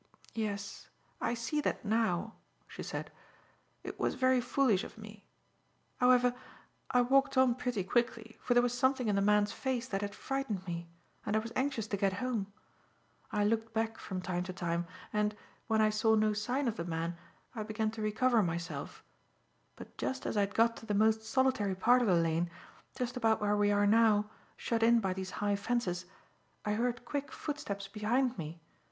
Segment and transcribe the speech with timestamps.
[0.33, 0.87] "Yes,
[1.21, 2.33] I see that now,"
[2.67, 3.11] she said.
[3.83, 5.27] "It was very foolish of me.
[5.99, 6.33] However,
[6.89, 10.15] I walked on pretty quickly, for there was something in the man's face that had
[10.15, 10.89] frightened me,
[11.23, 12.51] and I was anxious to get home.
[13.31, 15.35] I looked back, from time to time, and,
[15.67, 17.15] when I saw no sign of the man,
[17.53, 19.03] I began to recover myself;
[19.75, 22.49] but just as I had got to the most solitary part of the lane,
[22.95, 26.05] just about where we are now, shut in by these high fences,
[26.65, 28.63] I heard quick footsteps behind me.